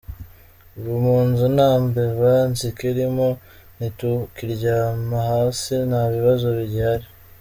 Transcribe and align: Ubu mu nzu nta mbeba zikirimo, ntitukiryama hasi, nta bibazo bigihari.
Ubu 0.77 0.93
mu 1.05 1.17
nzu 1.27 1.45
nta 1.55 1.71
mbeba 1.85 2.33
zikirimo, 2.59 3.27
ntitukiryama 3.75 5.17
hasi, 5.29 5.73
nta 5.89 6.01
bibazo 6.13 6.45
bigihari. 6.57 7.07